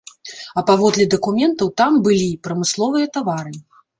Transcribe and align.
А 0.59 0.63
паводле 0.69 1.05
дакументаў, 1.15 1.69
там 1.83 1.99
былі 2.09 2.29
прамысловыя 2.47 3.13
тавары. 3.19 3.55